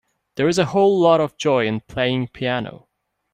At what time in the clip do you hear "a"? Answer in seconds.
0.57-0.65